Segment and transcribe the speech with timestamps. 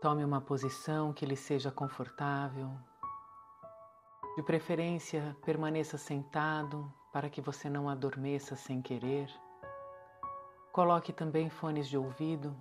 [0.00, 2.70] Tome uma posição que lhe seja confortável.
[4.36, 9.28] De preferência, permaneça sentado para que você não adormeça sem querer.
[10.70, 12.56] Coloque também fones de ouvido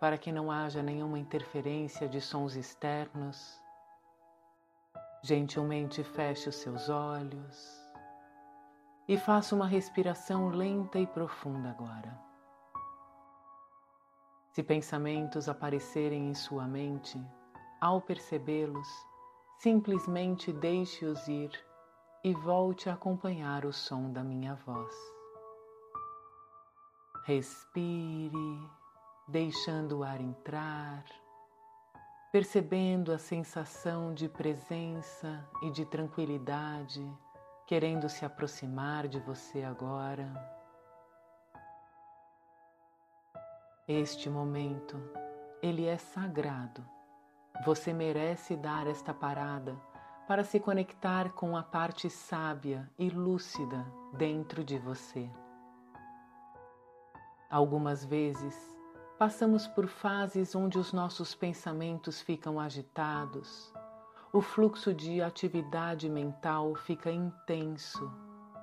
[0.00, 3.56] para que não haja nenhuma interferência de sons externos.
[5.22, 7.80] Gentilmente feche os seus olhos
[9.06, 12.29] e faça uma respiração lenta e profunda agora.
[14.50, 17.20] Se pensamentos aparecerem em sua mente,
[17.80, 18.88] ao percebê-los,
[19.58, 21.50] simplesmente deixe-os ir
[22.24, 24.94] e volte a acompanhar o som da minha voz.
[27.24, 28.68] Respire,
[29.28, 31.04] deixando o ar entrar,
[32.32, 37.02] percebendo a sensação de presença e de tranquilidade
[37.70, 40.28] querendo se aproximar de você agora.
[43.88, 44.96] Este momento,
[45.62, 46.86] ele é sagrado.
[47.64, 49.76] Você merece dar esta parada
[50.28, 55.28] para se conectar com a parte sábia e lúcida dentro de você.
[57.50, 58.56] Algumas vezes
[59.18, 63.72] passamos por fases onde os nossos pensamentos ficam agitados,
[64.32, 68.08] o fluxo de atividade mental fica intenso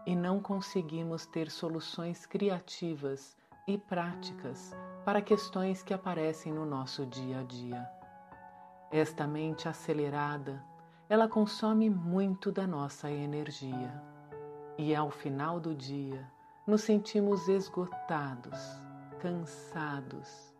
[0.05, 3.36] e não conseguimos ter soluções criativas
[3.67, 4.73] e práticas
[5.03, 7.91] para questões que aparecem no nosso dia a dia.
[8.89, 10.63] Esta mente acelerada
[11.09, 14.01] ela consome muito da nossa energia
[14.77, 16.25] e ao final do dia
[16.65, 18.57] nos sentimos esgotados,
[19.19, 20.55] cansados.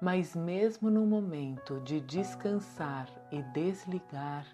[0.00, 4.46] Mas mesmo no momento de descansar e desligar,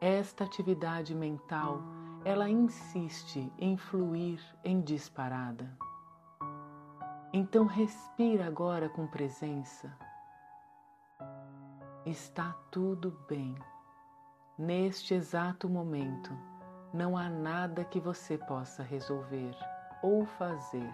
[0.00, 1.80] esta atividade mental,
[2.24, 5.85] ela insiste em fluir em disparada.
[7.38, 9.94] Então respira agora com presença.
[12.06, 13.54] Está tudo bem.
[14.56, 16.32] Neste exato momento,
[16.94, 19.54] não há nada que você possa resolver
[20.02, 20.90] ou fazer.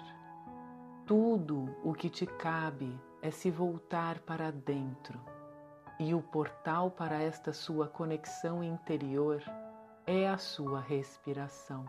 [1.07, 5.21] Tudo o que te cabe é se voltar para dentro,
[5.97, 9.41] e o portal para esta sua conexão interior
[10.05, 11.87] é a sua respiração.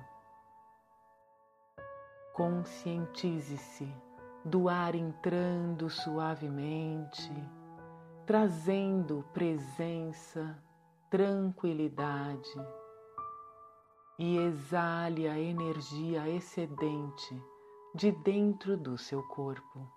[2.36, 3.92] Conscientize-se
[4.46, 7.32] do ar entrando suavemente,
[8.26, 10.62] trazendo presença
[11.10, 12.50] tranquilidade
[14.18, 17.42] e exale a energia excedente
[17.94, 19.88] de dentro do seu corpo.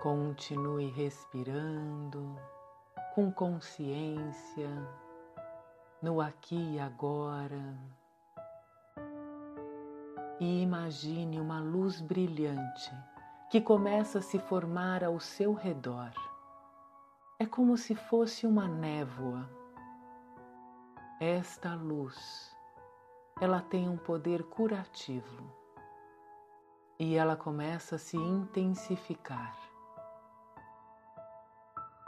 [0.00, 2.36] Continue respirando
[3.14, 4.68] com consciência
[6.02, 7.78] no aqui e agora
[10.42, 12.92] e imagine uma luz brilhante
[13.48, 16.10] que começa a se formar ao seu redor
[17.38, 19.48] é como se fosse uma névoa.
[21.20, 22.56] Esta luz,
[23.40, 25.44] ela tem um poder curativo
[26.98, 29.56] e ela começa a se intensificar.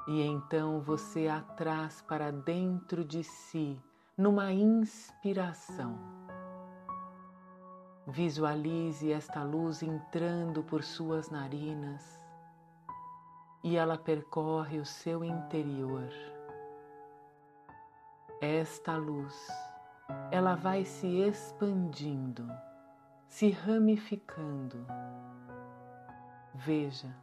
[0.08, 3.80] E então você a traz para dentro de si
[4.18, 6.23] numa inspiração.
[8.06, 12.22] Visualize esta luz entrando por suas narinas
[13.62, 16.10] e ela percorre o seu interior.
[18.42, 19.34] Esta luz,
[20.30, 22.46] ela vai se expandindo,
[23.26, 24.86] se ramificando.
[26.54, 27.16] Veja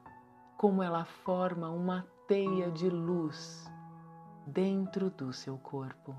[0.58, 3.72] como ela forma uma teia de luz
[4.48, 6.16] dentro do seu corpo.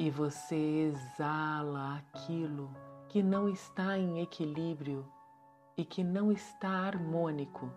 [0.00, 2.74] E você exala aquilo
[3.10, 5.06] que não está em equilíbrio
[5.76, 7.70] e que não está harmônico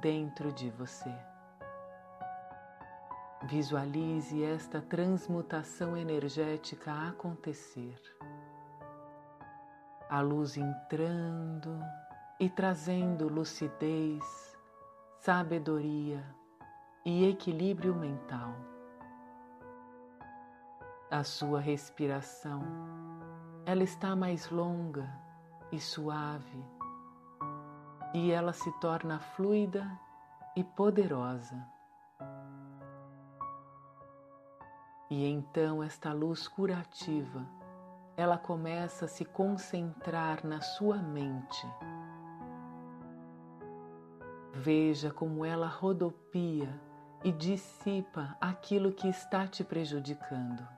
[0.00, 1.12] dentro de você.
[3.48, 8.00] Visualize esta transmutação energética acontecer.
[10.08, 11.80] A luz entrando
[12.38, 14.22] e trazendo lucidez,
[15.18, 16.24] sabedoria
[17.04, 18.54] e equilíbrio mental.
[21.08, 22.64] A sua respiração,
[23.64, 25.08] ela está mais longa
[25.70, 26.64] e suave
[28.12, 29.88] e ela se torna fluida
[30.56, 31.64] e poderosa.
[35.08, 37.46] E então esta luz curativa,
[38.16, 41.64] ela começa a se concentrar na sua mente.
[44.52, 46.80] Veja como ela rodopia
[47.22, 50.75] e dissipa aquilo que está te prejudicando.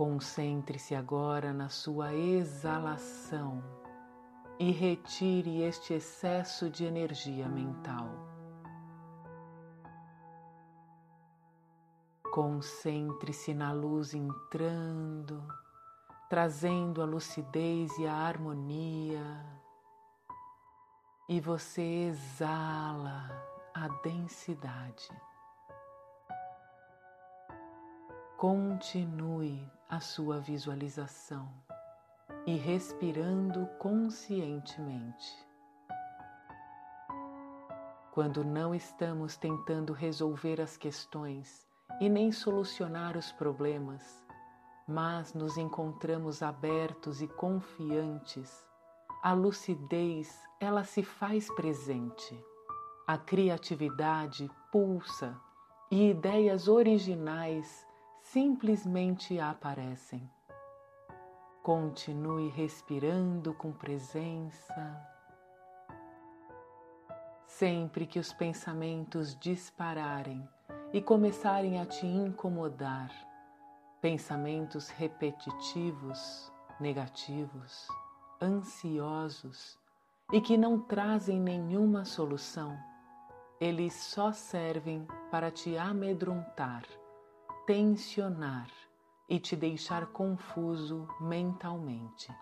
[0.00, 3.62] Concentre-se agora na sua exalação
[4.58, 8.08] e retire este excesso de energia mental.
[12.32, 15.46] Concentre-se na luz entrando,
[16.30, 19.44] trazendo a lucidez e a harmonia,
[21.28, 23.30] e você exala
[23.74, 25.10] a densidade.
[28.40, 31.46] Continue a sua visualização
[32.46, 35.46] e respirando conscientemente.
[38.10, 41.68] Quando não estamos tentando resolver as questões
[42.00, 44.24] e nem solucionar os problemas,
[44.88, 48.66] mas nos encontramos abertos e confiantes,
[49.22, 52.42] a lucidez ela se faz presente.
[53.06, 55.38] A criatividade pulsa
[55.90, 57.89] e ideias originais
[58.32, 60.30] simplesmente aparecem.
[61.64, 65.04] Continue respirando com presença.
[67.44, 70.48] Sempre que os pensamentos dispararem
[70.92, 73.10] e começarem a te incomodar,
[74.00, 77.88] pensamentos repetitivos, negativos,
[78.40, 79.76] ansiosos
[80.32, 82.78] e que não trazem nenhuma solução,
[83.60, 86.84] eles só servem para te amedrontar,
[87.70, 88.66] tensionar
[89.28, 92.34] e te deixar confuso mentalmente.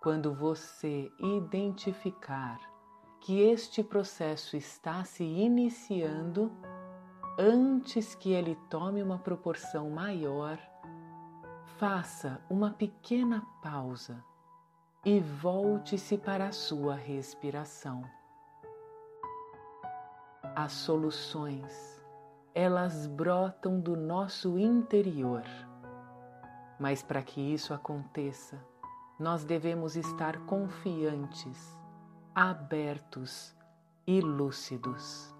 [0.00, 2.58] Quando você identificar
[3.20, 6.50] que este processo está se iniciando,
[7.38, 10.58] antes que ele tome uma proporção maior,
[11.76, 14.24] faça uma pequena pausa
[15.04, 18.02] e volte-se para a sua respiração.
[20.56, 21.93] As soluções,
[22.54, 25.42] elas brotam do nosso interior
[26.78, 28.58] mas para que isso aconteça,
[29.18, 31.78] nós devemos estar confiantes,
[32.34, 33.56] abertos
[34.06, 35.34] e lúcidos.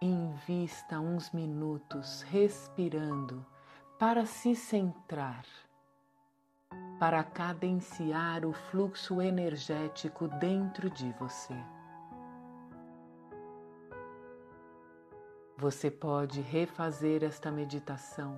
[0.00, 3.44] Invista uns minutos respirando
[3.98, 5.44] para se centrar,
[6.98, 11.56] para cadenciar o fluxo energético dentro de você.
[15.62, 18.36] Você pode refazer esta meditação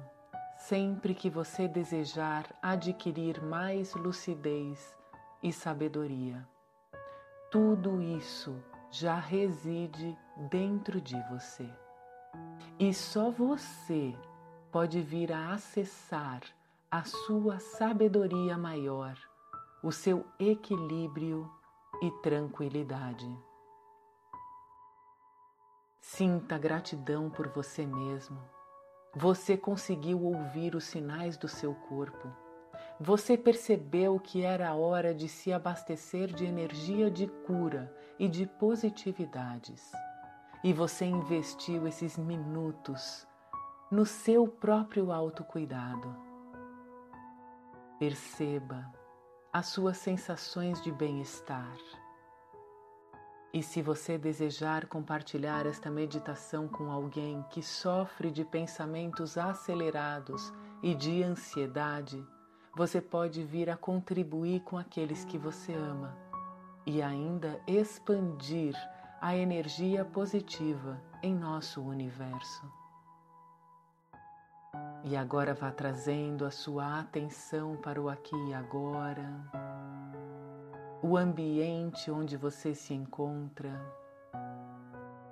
[0.59, 4.94] sempre que você desejar adquirir mais lucidez
[5.43, 6.47] e sabedoria.
[7.50, 10.15] Tudo isso já reside
[10.50, 11.67] dentro de você.
[12.79, 14.15] E só você
[14.70, 16.43] pode vir a acessar
[16.91, 19.17] a sua sabedoria maior,
[19.82, 21.50] o seu equilíbrio
[22.03, 23.35] e tranquilidade.
[26.06, 28.39] Sinta gratidão por você mesmo
[29.17, 32.29] você conseguiu ouvir os sinais do seu corpo.
[33.01, 38.45] Você percebeu que era a hora de se abastecer de energia de cura e de
[38.45, 39.93] positividades.
[40.62, 43.27] E você investiu esses minutos
[43.91, 46.15] no seu próprio autocuidado.
[47.99, 48.93] Perceba
[49.53, 51.79] as suas sensações de bem-estar
[53.55, 60.53] e se você desejar compartilhar esta meditação com alguém que sofre de pensamentos acelerados
[60.83, 62.21] e de ansiedade,
[62.77, 66.19] você pode vir a contribuir com aqueles que você ama
[66.85, 68.75] e ainda expandir
[69.20, 72.69] a energia positiva em nosso universo.
[75.05, 79.25] E agora vá trazendo a sua atenção para o aqui e agora
[81.06, 83.79] o ambiente onde você se encontra.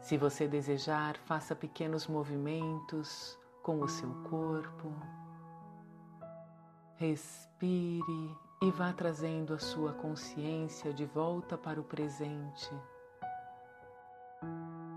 [0.02, 4.92] Se você desejar, faça pequenos movimentos com o seu corpo.
[6.96, 12.70] Respire e vá trazendo a sua consciência de volta para o presente.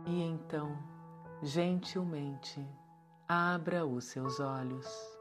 [0.05, 0.77] E então,
[1.41, 2.67] gentilmente,
[3.29, 5.14] abra os seus olhos.